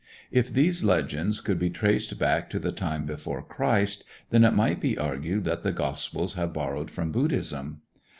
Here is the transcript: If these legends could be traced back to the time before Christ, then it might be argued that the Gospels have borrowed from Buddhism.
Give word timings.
If 0.31 0.51
these 0.51 0.83
legends 0.83 1.41
could 1.41 1.59
be 1.59 1.69
traced 1.69 2.17
back 2.17 2.49
to 2.49 2.57
the 2.57 2.71
time 2.71 3.05
before 3.05 3.43
Christ, 3.43 4.03
then 4.31 4.43
it 4.43 4.55
might 4.55 4.79
be 4.81 4.97
argued 4.97 5.43
that 5.43 5.61
the 5.61 5.71
Gospels 5.71 6.33
have 6.33 6.53
borrowed 6.53 6.89
from 6.89 7.11
Buddhism. 7.11 7.81